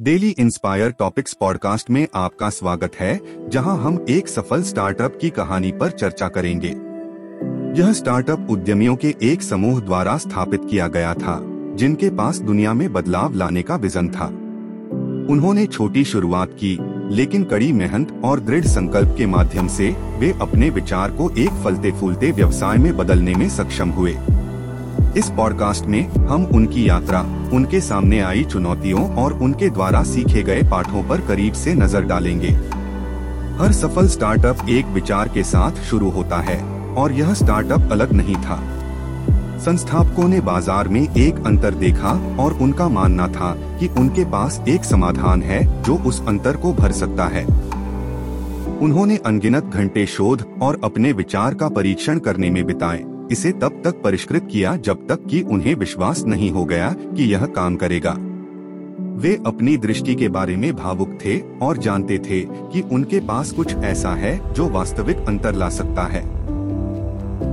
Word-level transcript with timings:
Daily 0.00 0.28
inspire 0.28 0.90
topics 0.90 1.32
podcast 1.32 1.90
में 1.90 2.06
आपका 2.14 2.50
स्वागत 2.50 2.94
है, 3.00 3.20
जहाँ 3.48 3.76
हम 3.78 4.06
एक 4.08 4.28
सफल 4.28 4.62
स्टार्टअप 4.62 5.18
की 5.20 5.30
कहानी 5.30 5.72
पर 5.72 5.90
चर्चा 5.90 6.28
करेंगे। 6.28 6.68
यह 7.80 7.92
स्टार्टअप 7.92 8.46
उद्यमियों 8.50 8.96
के 8.96 9.14
एक 9.22 9.42
समूह 9.42 9.80
द्वारा 9.80 10.18
स्थापित 10.18 10.60
किया 10.70 10.88
गया 10.88 11.14
था, 11.14 11.40
जिनके 11.76 12.10
पास 12.10 12.38
दुनिया 12.38 12.72
में 12.72 12.92
बदलाव 12.92 13.34
लाने 13.34 13.62
का 13.62 13.76
विजन 13.76 14.08
था। 14.08 14.26
उन्होंने 15.32 15.66
छोटी 15.66 16.04
शुरुआत 16.04 16.48
की, 16.48 16.78
लेकिन 17.14 17.44
कड़ी 17.44 17.72
मेहनत 17.72 18.20
और 18.24 18.40
दृढ़ 18.40 18.64
संकल्प 18.64 19.14
के 19.18 19.26
माध्यम 19.26 19.68
से 19.68 19.90
वे 20.18 20.34
अपने 20.40 20.70
विचार 20.70 21.10
को 21.10 21.30
एक 21.30 21.64
फलते 21.64 21.92
फूलते 21.92 22.32
व्यवसाय 22.32 22.76
में 22.76 22.96
बदलने 22.96 23.34
में 23.34 23.48
सक्षम 23.48 23.88
हुए। 23.88 24.16
इस 25.14 25.30
पॉडकास्ट 25.30 25.86
में 25.86 26.08
हम 26.28 26.44
उनकी 26.46 26.88
यात्रा, 26.88 27.20
उनके 27.52 27.80
सामने 27.80 28.20
आई 28.20 28.44
चुनौतियों 28.44 29.08
और 29.16 29.32
उनके 29.32 29.68
द्वारा 29.70 30.02
सीखे 30.02 30.42
गए 30.42 30.62
पाठों 30.62 31.02
पर 31.02 31.20
करीब 31.20 31.54
से 31.54 31.74
नज़र 31.74 32.04
डालेंगे। 32.04 32.50
हर 33.58 33.72
सफल 33.72 34.08
स्टार्टअप 34.08 34.68
एक 34.68 34.86
विचार 34.86 35.28
के 35.28 35.42
साथ 35.42 35.82
शुरू 35.82 36.10
होता 36.10 36.40
है, 36.40 36.60
और 36.94 37.12
यह 37.12 37.32
स्टार्टअप 37.34 37.92
अलग 37.92 38.12
नहीं 38.12 38.36
था। 38.36 38.60
संस्थापकों 39.58 40.28
ने 40.28 40.40
बाज़ार 40.40 40.88
में 40.88 41.00
एक 41.00 41.46
अंतर 41.46 41.74
देखा 41.74 42.12
और 42.40 42.58
उनका 42.60 42.88
मानना 42.88 43.28
था 43.28 43.52
कि 43.80 43.88
उनके 43.98 44.24
पास 44.24 44.60
एक 44.68 44.84
समाधान 44.84 45.42
है 45.42 45.64
जो 45.82 45.96
उस 46.06 46.20
अंतर 46.28 46.56
को 46.56 46.72
भर 46.72 46.92
सकता 46.92 47.26
है। 47.26 47.44
उन्होंने 48.80 49.16
अनगिनत 49.16 49.64
घंटे 49.64 50.06
शोध 50.06 50.44
और 50.62 50.80
अपने 50.84 51.12
विचार 51.12 51.54
का 51.54 51.68
परीक्षण 51.68 52.18
करने 52.18 52.50
में 52.50 52.64
बिताए। 52.64 53.04
इसे 53.32 53.52
तब 53.52 53.80
तक 53.84 54.02
परिष्कृत 54.02 54.48
किया 54.52 54.76
जब 54.76 55.06
तक 55.06 55.26
कि 55.26 55.40
उन्हें 55.42 55.74
विश्वास 55.74 56.24
नहीं 56.24 56.50
हो 56.50 56.64
गया 56.64 56.92
कि 56.92 57.24
यह 57.24 57.46
काम 57.46 57.76
करेगा। 57.76 58.16
वे 59.16 59.34
अपनी 59.46 59.76
दृष्टि 59.76 60.14
के 60.14 60.28
बारे 60.28 60.56
में 60.56 60.72
भावुक 60.76 61.18
थे 61.24 61.38
और 61.62 61.76
जानते 61.76 62.18
थे 62.18 62.40
कि 62.72 62.80
उनके 62.92 63.20
पास 63.20 63.52
कुछ 63.52 63.74
ऐसा 63.74 64.14
है 64.14 64.52
जो 64.52 64.68
वास्तविक 64.68 65.24
अंतर 65.28 65.54
ला 65.54 65.68
सकता 65.68 66.02
है। 66.02 66.22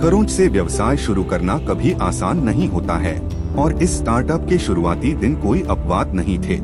खरोंच 0.00 0.30
से 0.30 0.48
व्यवसाय 0.48 0.96
शुरू 0.96 1.24
करना 1.24 1.58
कभी 1.58 1.92
आसान 1.92 2.42
नहीं 2.42 2.68
होता 2.68 2.94
है, 2.94 3.18
और 3.54 3.82
इस 3.82 3.98
स्टार्टअप 3.98 4.46
के 4.48 4.58
शुरुआती 4.58 5.12
दिन 5.14 5.36
कोई 5.36 5.62
अपवाद 5.62 6.14
नहीं 6.14 6.38
थे। 6.38 6.58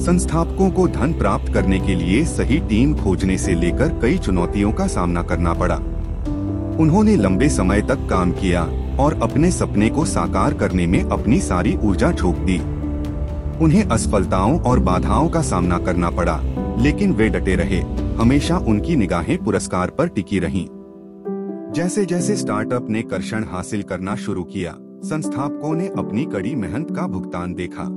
संस्थापकों 0.00 0.70
को 0.70 0.88
धन 0.88 1.12
प्राप्त 1.12 1.52
करने 1.52 1.78
के 1.80 1.94
लिए 1.94 2.24
सही 2.24 2.58
टीम 2.60 2.94
खोजने 2.94 3.38
से 3.38 3.54
लेकर 3.54 3.98
कई 4.02 4.18
चुनौतियों 4.18 4.72
का 4.72 4.86
सामना 4.86 5.22
करना 5.22 5.52
पड़ा। 5.52 5.80
उन्होंने 6.80 7.16
लंबे 7.16 7.48
समय 7.48 7.82
तक 7.82 8.06
काम 8.10 8.32
किया 8.32 8.62
और 9.00 9.20
अपने 9.22 9.50
सपने 9.50 9.88
को 9.88 10.04
साकार 10.04 10.54
करने 10.54 10.86
में 10.86 11.02
अपनी 11.02 11.40
सारी 11.40 11.76
ऊर्जा 11.76 12.12
झोंक 12.12 12.36
दी। 12.36 12.58
उन्हें 13.64 13.84
असफलताओं 13.84 14.60
और 14.60 14.78
बाधाओं 14.78 15.28
का 15.28 15.42
सामना 15.42 15.78
करना 15.78 16.10
पड़ा, 16.10 16.40
लेकिन 16.78 17.12
वे 17.12 17.28
डटे 17.28 17.54
रहे। 17.54 17.80
हमेशा 18.14 18.58
उनकी 18.58 18.96
निगाहें 18.96 19.36
पुरस्कार 19.44 19.90
पर 19.90 20.08
टिकी 20.08 20.38
रहीं। 20.38 20.66
जैसे 21.72 22.04
जैसे 22.04 22.36
स्टार्टअप 22.36 22.90
ने 22.90 23.02
कर्षण 23.02 23.44
हासिल 23.44 23.82
करना 23.82 24.14
शुरू 24.16 24.42
किया, 24.42 24.74
संस्थापकों 25.04 25.74
ने 25.74 25.88
अपनी 25.88 26.24
कड़ी 26.24 26.54
मेहनत 26.54 26.90
का 26.90 27.06
भुगतान 27.06 27.54
देखा। 27.54 27.88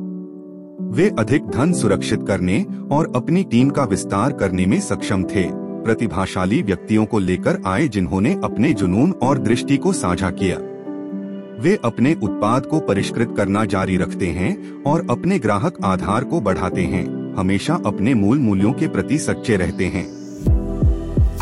वे 0.95 1.09
अधिक 1.19 1.47
धन 1.47 1.73
सुरक्षित 1.73 2.25
करने 2.27 2.65
और 2.91 3.11
अपनी 3.15 3.43
टीम 3.43 3.69
का 3.69 3.83
विस्तार 3.83 4.31
करने 4.31 4.65
में 4.65 4.79
सक्षम 4.79 5.23
थे। 5.23 5.66
प्रतिभाशाली 5.87 6.61
व्यक्तियों 6.61 7.05
को 7.05 7.19
लेकर 7.19 7.61
आए 7.65 7.87
जिन्होंने 7.87 8.33
अपने 8.43 8.73
जुनून 8.73 9.11
और 9.23 9.37
दृष्टि 9.37 9.77
को 9.77 9.93
साझा 9.93 10.29
किया। 10.31 10.57
वे 11.61 11.77
अपने 11.85 12.13
उत्पाद 12.13 12.65
को 12.65 12.79
परिष्कृत 12.79 13.33
करना 13.37 13.63
जारी 13.65 13.97
रखते 13.97 14.27
हैं 14.27 14.83
और 14.83 15.05
अपने 15.09 15.37
ग्राहक 15.39 15.77
आधार 15.83 16.23
को 16.23 16.41
बढ़ाते 16.41 16.81
हैं, 16.83 17.05
हमेशा 17.35 17.79
अपने 17.85 18.13
मूल 18.13 18.39
मूल्यों 18.39 18.73
के 18.73 18.87
प्रति 18.87 19.17
सच्चे 19.17 19.55
रहते 19.55 19.85
हैं। 19.85 20.05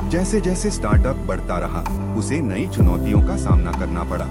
जैसे 0.09 0.41
जैसे 0.41 0.71
स्टार्टअप 0.71 1.25
बढ़ता 1.27 1.57
रहा, 1.57 1.83
उसे 2.15 2.39
नई 2.41 2.67
चुनौतियों 2.67 3.21
का 3.21 3.37
सामना 3.37 3.71
करना 3.71 4.03
पड़ा। 4.03 4.27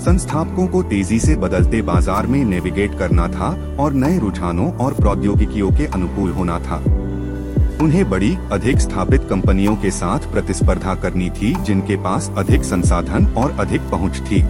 संस्थापकों 0.00 0.66
को 0.66 0.82
तेज़ी 0.82 1.18
से 1.20 1.36
बदलते 1.36 1.82
बाज़ार 1.82 2.26
में 2.26 2.44
नेविगेट 2.44 2.98
करना 2.98 3.28
था 3.28 3.54
और 3.80 3.92
नए 3.94 4.18
रुझानों 4.18 4.70
और 4.76 4.94
प्रौद्योगिकियों 4.94 5.70
के 5.70 5.86
अनुकूल 5.86 6.30
होना 6.30 6.58
था। 6.60 6.82
उन्हें 7.82 8.10
बड़ी, 8.10 8.36
अधिक 8.52 8.78
स्थापित 8.78 9.20
कंपनियों 9.30 9.76
के 9.76 9.90
साथ 9.90 10.18
प्रतिस्पर्धा 10.32 10.94
करनी 10.94 11.30
थी, 11.30 11.54
जिनके 11.62 11.96
पास 11.96 12.34
अधिक 12.38 12.64
संसाधन 12.64 13.26
और 13.26 13.50
अधिक 13.50 13.80
पहुँच 13.80 14.16
थी। 14.16 14.42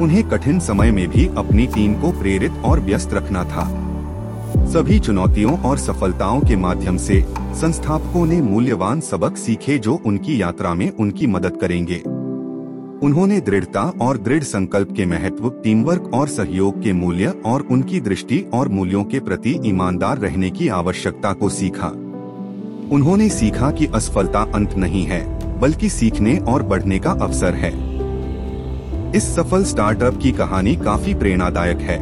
उन्हें 0.00 0.28
कठिन 0.28 0.60
समय 0.60 0.90
में 0.90 1.08
भी 1.08 1.26
अपनी 1.26 1.66
टीम 1.66 1.94
को 1.94 2.12
प्रेरित 2.12 2.52
और 2.64 2.80
व्यस्त 2.80 3.14
रखना 3.14 3.44
था। 3.44 3.68
सभी 4.66 4.98
चुनौतियों 4.98 5.58
और 5.58 5.78
सफलताओं 5.78 6.40
के 6.40 6.56
माध्यम 6.56 6.96
से, 6.96 7.24
संस्थापकों 7.54 8.26
ने 8.26 8.40
मूल्यवान 8.42 9.00
सबक 9.00 9.36
सीखे 9.36 9.78
जो 9.78 10.02
उनकी 10.06 10.42
यात्रा 10.42 10.74
में 10.74 10.90
उनकी 10.90 11.26
मदद 11.26 11.58
करेंगे। 11.60 12.02
उन्होंने 13.06 13.40
दृढ़ता 13.40 13.92
और 14.00 14.18
दृढ़ 14.18 14.42
संकल्प 14.42 14.92
के 14.96 15.06
महत्व 15.06 15.48
टीम 15.64 15.82
वर्क 15.82 16.10
और 16.14 16.28
सहयोग 16.28 16.82
के 16.82 16.92
मूल्य 16.92 17.26
और 17.46 17.60
उनकी 17.60 18.00
दृष्टि 18.00 18.44
और 18.54 18.68
मूल्यों 18.68 19.04
के 19.04 19.20
प्रति 19.20 19.60
ईमानदार 19.64 20.18
रहने 20.18 20.50
की 20.50 20.68
आवश्यकता 20.68 21.32
को 21.32 21.48
सीखा। 21.48 21.92
उन्होंने 22.92 23.28
सीखा 23.28 23.70
कि 23.70 23.86
असफलता 23.86 24.40
अंत 24.54 24.74
नहीं 24.74 25.04
है, 25.04 25.58
बल्कि 25.60 25.88
सीखने 25.88 26.38
और 26.38 26.62
बढ़ने 26.62 26.98
का 26.98 27.10
अवसर 27.10 27.54
है। 27.54 27.72
इस 29.16 29.36
सफल 29.36 29.64
स्टार्टअप 29.64 30.18
की 30.22 30.32
कहानी 30.32 30.76
काफ़ी 30.76 31.14
प्रेरणादायक 31.14 31.78
है। 31.78 31.98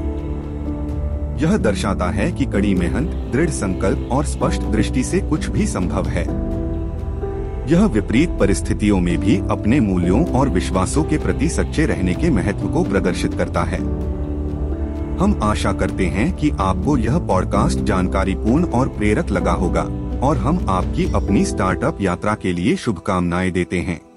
यह 1.43 1.56
दर्शाता 1.56 2.10
है 2.10 2.32
कि 2.32 2.44
कड़ी 2.44 2.75
मेहनत, 2.75 3.32
दृढ़ 3.32 3.50
संकल्प 3.50 4.09
और 4.12 4.25
स्पष्ट 4.25 4.62
दृष्टि 4.62 5.04
से 5.04 5.19
कुछ 5.19 5.48
भी 5.48 5.66
संभव 5.66 6.06
है। 6.06 6.25
यह 7.72 7.84
विपरीत 7.84 8.31
परिस्थितियों 8.31 9.00
में 9.00 9.19
भी 9.19 9.37
अपने 9.37 9.81
मूल्यों 9.81 10.27
और 10.27 10.48
विश्वासों 10.48 11.04
के 11.04 11.19
प्रति 11.19 11.48
सच्चे 11.48 11.87
रहने 11.87 12.15
के 12.15 12.31
महत्व 12.31 12.69
को 12.69 12.84
प्रदर्शित 12.84 13.34
करता 13.34 13.62
है। 13.62 13.81
हम 15.19 15.41
आशा 15.43 15.72
करते 15.72 16.06
हैं 16.06 16.37
कि 16.37 16.50
आपको 16.50 16.98
यह 16.98 17.19
पॉडकास्ट 17.19 17.78
जानकारीपूर्ण 17.78 18.65
और 18.65 18.88
प्रेरक 18.88 19.31
लगा 19.31 19.53
होगा। 19.53 20.07
और 20.22 20.36
हम 20.36 20.66
आपकी 20.68 21.12
अपनी 21.12 21.44
स्टार्टअप 21.44 21.98
यात्रा 22.00 22.34
के 22.34 22.52
लिए 22.52 22.76
शुभकामनाएँ 22.76 23.50
देते 23.50 23.80
हैं। 23.80 24.07